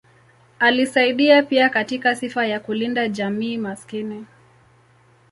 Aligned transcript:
Alisaidia 0.59 1.43
pia 1.43 1.69
katika 1.69 2.15
sifa 2.15 2.45
ya 2.45 2.59
kulinda 2.59 3.07
jamii 3.07 3.57
maskini. 3.57 4.25